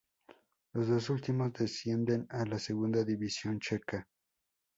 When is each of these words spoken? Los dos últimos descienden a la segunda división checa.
Los 0.73 0.87
dos 0.87 1.11
últimos 1.11 1.53
descienden 1.53 2.25
a 2.31 2.43
la 2.45 2.57
segunda 2.57 3.03
división 3.03 3.59
checa. 3.59 4.07